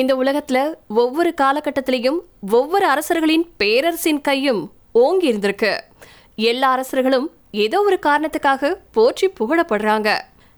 [0.00, 0.58] இந்த உலகத்துல
[1.02, 2.18] ஒவ்வொரு காலகட்டத்திலையும்
[2.58, 4.60] ஒவ்வொரு அரசர்களின் பேரரசின் கையும்
[5.04, 5.72] ஓங்கி இருந்திருக்கு.
[6.50, 7.26] எல்லா அரசர்களும்
[7.64, 10.10] ஏதோ ஒரு காரணத்துக்காக போற்றி புகழப்படுறாங்க.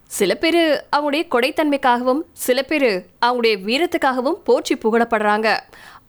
[0.06, 0.58] சில பேர்
[0.94, 2.90] அவங்களுடைய கொடைத்தன்மைக்காகவும் சில பேர்
[3.26, 5.48] அவங்களுடைய வீரத்துக்காகவும் போற்றி புகழப்படுறாங்க.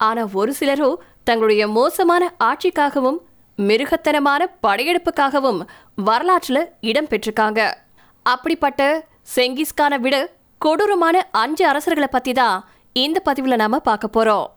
[0.07, 0.89] ஆனா ஒரு சிலரோ
[1.29, 3.19] தங்களுடைய மோசமான ஆட்சிக்காகவும்
[3.57, 5.59] மிருகத்தனமான படையெடுப்புக்காகவும்
[6.09, 6.59] வரலாற்றுல
[6.89, 7.61] இடம் பெற்றிருக்காங்க.
[8.25, 8.81] அப்படிப்பட்ட
[9.35, 10.15] செங்கிஸ்கானை விட
[10.65, 12.57] கொடூரமான அஞ்சு அரசர்களை பத்தி தான்
[12.95, 14.47] இந்த பதிவுல நாம பார்க்க போறோம்.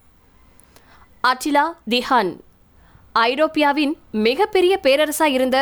[1.25, 2.32] அட்டிலா தி ஹன்
[3.14, 5.58] ஐரோப்பியாவின் மிகப்பெரிய பேரரசா இருந்த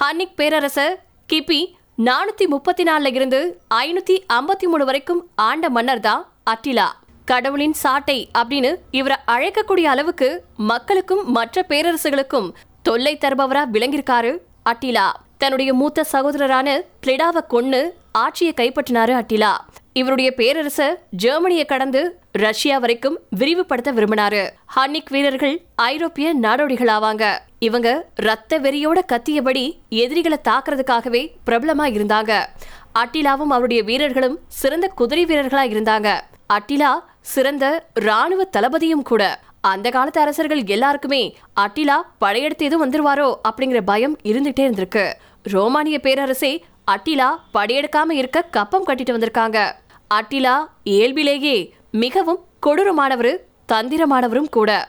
[0.00, 0.94] ஹன்னிக் பேரரசர்
[1.28, 1.60] கிபி
[1.98, 3.40] நானூத்தி முப்பத்தி நாலில் இருந்து
[3.76, 6.88] ஐநூத்தி ஐம்பத்தி மூணு வரைக்கும் ஆண்ட மன்னர் தான் அட்டிலா
[7.24, 10.28] கடவுளின் சாட்டை அப்படின்னு இவரை அழைக்கக்கூடிய அளவுக்கு
[10.64, 12.48] மக்களுக்கும் மற்ற பேரரசுகளுக்கும்
[12.82, 14.32] தொல்லை தருபவரா விளங்கியிருக்காரு
[14.70, 15.06] அட்டிலா
[15.38, 16.68] தன்னுடைய மூத்த சகோதரரான
[17.02, 17.82] பிளிடாவை கொன்னு
[18.12, 19.56] ஆட்சியை கைப்பற்றினாரு அட்டிலா.
[19.92, 24.50] இவருடைய பேரரச ஜெர்மனியை கடந்து ரஷ்யா வரைக்கும் விரிவுபடுத்த விரும்பினாரு.
[24.76, 32.46] ஹன்னிக் வீரர்கள் ஐரோப்பிய நாடோடிகள் ஆவாங்க இவங்க ரத்த வெறியோட கத்தியபடி எதிரிகளை தாக்குறதுக்காகவே பிரபலமா இருந்தாங்க.
[32.94, 36.20] அட்டிலாவும் அவருடைய வீரர்களும் சிறந்த குதிரை வீரர்களா இருந்தாங்க.
[36.52, 36.90] அட்டிலா
[37.20, 39.40] சிறந்த ராணுவ தளபதியும் கூட.
[39.60, 45.12] அந்த காலத்து அரசர்கள் எல்லாருக்குமே அட்டிலா படையெடுத்து எதுவும் வந்துருவாரோ அப்படிங்கிற பயம் இருந்துட்டே இருந்திருக்கு.
[45.42, 49.72] ரோமானிய பேரரசே அட்டிலா படையெடுக்காம இருக்க கப்பம் கட்டிட்டு வந்திருக்காங்க.
[50.14, 53.36] அட்டிலா இயல்பிலேயே மிகவும் கொடூரமானவர்
[53.72, 54.88] தந்திரமானவரும் கூட.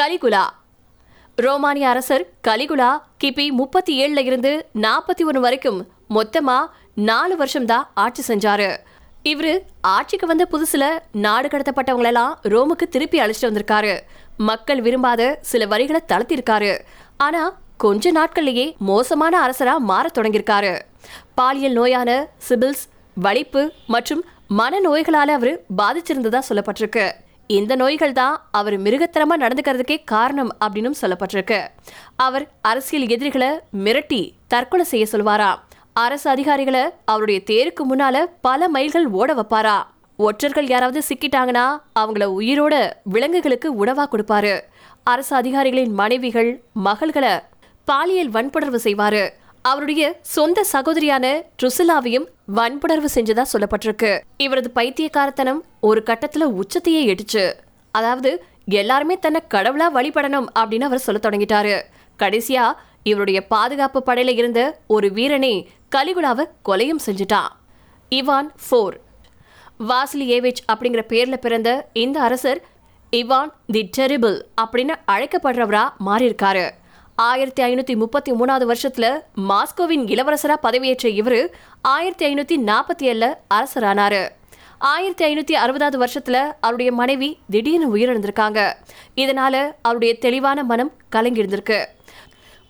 [0.00, 0.44] கலிகுலா.
[1.36, 2.90] ரோமானிய அரசர் கலிகுலா
[3.24, 8.76] கிபி முப்பத்தி ஏழுல இருந்து நாற்பத்தி ஒன்று வரைக்கும் மொத்தமா நாலு வருஷம்தான் ஆட்சி செஞ்சாரு.
[9.24, 14.00] இவரு ஆட்சிக்கு வந்த புதுசுல நாடு கடத்தப்பட்டவங்களெல்லாம் ரோமுக்கு திருப்பி அழைச்சிட்டு வந்திருக்காரு.
[14.36, 16.72] மக்கள் விரும்பாத சில வரிகளை தளர்த்திருக்காரு
[17.16, 17.42] ஆனா
[17.82, 20.72] கொஞ்ச நாட்கள்லேயே மோசமான அரசரா மாறத் தொடங்கியிருக்காரு.
[21.34, 22.10] பாலியல் நோயான
[22.48, 22.82] சிபில்ஸ்
[23.24, 24.22] வலிப்பு மற்றும்
[24.58, 27.04] மனநோய்களால அவர் பாதிச்சிருந்ததா சொல்லப்பட்டிருக்கு.
[27.46, 31.60] இந்த நோய்கள் தான் அவர் மிருகத்தனமாக நடந்துக்கிறதுக்கே காரணம் அப்படின்னு சொல்லப்பட்டிருக்கு.
[32.16, 33.50] அவர் அரசியல் எதிரிகளை
[33.84, 39.76] மிரட்டி தற்கொலை செய்ய சொல்வாராம் அரசு அதிகாரிகளை அவருடைய தேருக்கு முன்னால பல மைல்கள் ஓட வைப்பாரா?
[40.16, 41.66] ஒற்றர்கள் யாராவது சிக்கிட்டாங்கன்னா
[42.00, 42.74] அவங்கள உயிரோட
[43.14, 44.60] விலங்குகளுக்கு உணவா கொடுப்பாரு.
[45.04, 46.50] அரசு அதிகாரிகளின் மனைவிகள்
[46.84, 47.32] மகள்களை
[47.88, 49.30] பாலியல் வன்புணர்வு செய்வாரு.
[49.62, 51.26] அவருடைய சொந்த சகோதரியான
[51.58, 54.10] ட்ருசிலாவையும் வன்புணர்வு செஞ்சதா சொல்லப்பட்டிருக்கு.
[54.36, 57.44] இவரது பைத்தியக்காரத்தனம் ஒரு கட்டத்துல உச்சத்தையே எட்டுச்சு.
[57.90, 61.82] அதாவது எல்லாருமே தன்னை கடவுளா வழிபடணும் அப்படின்னு அவர் சொல்ல தொடங்கிட்டாரு.
[62.18, 62.64] கடைசியா
[63.02, 65.52] இவருடைய பாதுகாப்பு படையில இருந்த ஒரு வீரனை
[65.96, 67.52] கலிகுலாவை கொலையும் செஞ்சுட்டான்
[68.10, 68.96] இவான் ஃபோர்.
[69.88, 72.60] வாசிலி ஏவேஜ் அப்படிங்கிற பேர்ல பிறந்த இந்த அரசர்
[73.12, 76.66] இவான் தி டெரிபிள் அப்படின்னு அழைக்கப்படுறவரா மாறியிருக்காரு.
[77.20, 79.06] ஆயிரத்தி ஐநூத்தி முப்பத்தி மூணாவது வருஷத்துல
[79.48, 81.46] மாஸ்கோவின் இளவரசரா பதவியேற்ற இவரு
[81.82, 84.28] ஆயிரத்தி ஐநூத்தி நாற்பத்தி ஏழுல அரசரானாரு.
[84.78, 88.72] ஆயிரத்தி ஐநூத்தி அறுபதாவது வருஷத்துல அவருடைய மனைவி திடீர்னு உயிரிழந்திருக்காங்க.
[89.16, 91.84] இதனால அவருடைய தெளிவான மனம் கலங்கி இருந்திருக்கு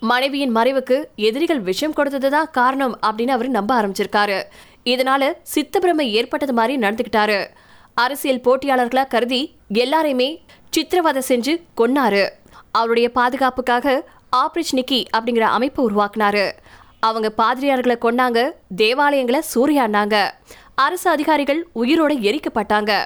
[0.01, 4.43] மனைவியின் மறைவுக்கு எதிரிகள் விஷம் கொடுத்ததுதான் காரணம் அப்படின்னு அவர் நம்ப ஆரம்பிச்சிருக்காரு.
[4.85, 7.47] இதனால சித்தப்பிரமை ஏற்பட்டது மாதிரி நடந்துக்கிட்டாரு.
[7.95, 10.39] அரசியல் போட்டியாளர்களா கருதி எல்லாரையுமே
[10.71, 12.29] சித்திரவதை செஞ்சு கொன்னாரு.
[12.73, 16.53] அவருடைய பாதுகாப்புக்காக ஆப்ரிச்னிக்கி அப்படிங்கிற அமைப்பு உருவாக்குனாரு.
[17.01, 20.31] அவங்க பாதிரியார்களை கொன்னாங்க தேவாலயங்களை சூறையாடினாங்க.
[20.75, 23.05] அரசு அதிகாரிகள் உயிரோட எரிக்கப்பட்டாங்க.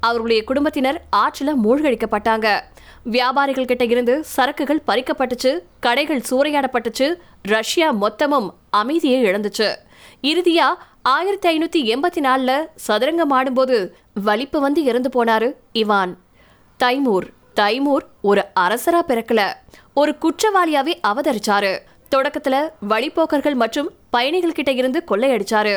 [0.00, 2.60] அவர்களுடைய குடும்பத்தினர் ஆற்றில் மூழ்கடிக்கப்பட்டாங்க.
[3.02, 9.74] வியாபாரிகள் கிட்ட இருந்து சரக்குகள் பறிக்கப்பட்டுச்சு கடைகள் சூறையாடப்பட்டுச்சு ரஷ்யா மொத்தமும் அமைதியை இழந்துச்சு.
[10.22, 10.66] இறுதியா
[11.02, 16.14] ஆயிரத்தி ஐநூத்தி எண்பத்தி நாலுல சதுரங்கம் ஆடும்போது வலிப்பு வந்து இறந்து போனாரு இவான்
[16.76, 17.28] தைமூர்.
[17.60, 19.40] தைமூர் ஒரு அரசரா பிறக்கல.
[19.94, 21.78] ஒரு குற்றவாளியாவே அவதரிச்சாரு.
[22.16, 25.74] தொடக்கத்துல வழிப்போக்கர்கள் மற்றும் பயணிகள் கிட்ட இருந்து கொள்ளையடிச்சாரு.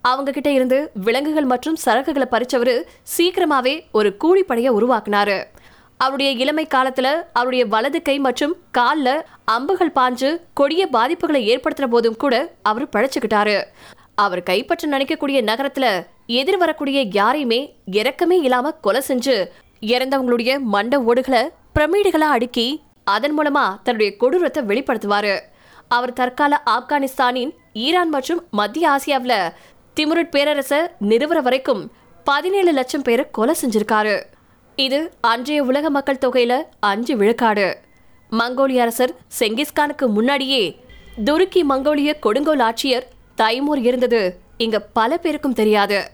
[0.00, 2.82] அவங்க கிட்ட இருந்து விலங்குகள் மற்றும் சரக்குகளை பறிச்சவரு
[3.16, 5.44] சீக்கிரமாவே ஒரு கூலிப்படையை உருவாக்குனாரு.
[5.96, 12.52] அவருடைய இளமை காலத்துல அவருடைய வலது கை மற்றும் கால்ல அம்புகள் பாஞ்சு கொடிய பாதிப்புகளை ஏற்படுத்தின போதும் கூட
[12.62, 13.62] அவர் பழச்சுக்கிட்டாரு.
[14.14, 19.46] அவர் கைப்பற்ற நினைக்கக்கூடிய நகரத்துல எதிர் வரக்கூடிய யாரையுமே இறக்கமே இல்லாம கொலை செஞ்சு
[19.90, 21.42] இறந்தவங்களுடைய மண்ட ஓடுகளை
[21.74, 25.34] பிரமிடுகளா அடுக்கி அதன் மூலமா தன்னுடைய கொடூரத்தை வெளிப்படுத்துவாரு.
[25.88, 29.52] அவர் தற்கால ஆப்கானிஸ்தானின் ஈரான் மற்றும் மத்திய ஆசியாவில்
[29.96, 31.82] திமுருட் பேரரசை நிறுவற வரைக்கும்
[32.24, 34.22] பதினேழு லட்சம் பேரை கொலை செஞ்சிருக்காரு.
[34.76, 37.66] இது அன்றைய உலக மக்கள் தொகையில அஞ்சு விழுக்காடு.
[38.30, 40.62] மங்கோலிய அரசர் செங்கிஸ்கானுக்கு முன்னாடியே
[41.24, 44.22] துருக்கி மங்கோலிய கொடுங்கோல் ஆட்சியர் தைமூர் இருந்தது.
[44.56, 46.10] இங்க பல பேருக்கும் தெரியாது.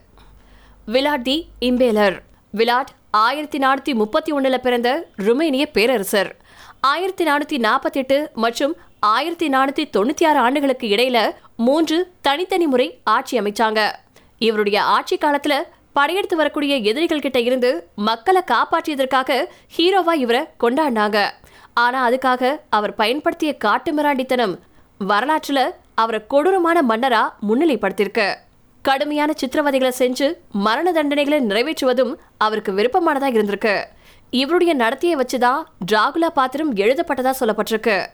[0.85, 2.17] விலாட் தி இம்பேலர்.
[2.51, 6.35] விலாட் ஆயிரத்தி நானூற்றி முப்பத்தி ஒன்றில் பிறந்த ருமேனிய பேரரசர்.
[6.79, 13.39] ஆயிரத்தி நானூற்றி நாற்பத்தி எட்டு மற்றும் ஆயிரத்தி நானூற்றி தொண்ணூற்றி ஆறு ஆண்டுகளுக்கு இடையில மூன்று தனித்தனி முறை ஆட்சி
[13.39, 13.91] அமைச்சாங்க.
[14.37, 19.47] இவருடைய ஆட்சி காலத்தில் படையெடுத்து வரக்கூடிய எதிரிகள் கிட்ட இருந்து மக்களை காப்பாற்றியதற்காக
[19.77, 21.29] ஹீரோவா இவரை கொண்டாடினாங்க.
[21.73, 24.59] ஆனா அதுக்காக அவர் பயன்படுத்திய காட்டுமிராண்டித்தனம்
[24.99, 25.59] வரலாற்றுல
[25.95, 28.33] அவரை கொடூரமான மன்னரா முன்னிலைப்படுத்தியிருக்கு.
[28.81, 33.83] கடுமையான சித்திரவதைகளை செஞ்சு மரண தண்டனைகளை நிறைவேற்றுவதும் அவருக்கு விருப்பமானதாக இருந்திருக்கு.
[34.29, 38.05] இவருடைய நடத்தையை வச்சுதான் டிராகுலா பாத்திரம் எழுதப்பட்டதா சொல்லப்பட்டிருக்கு.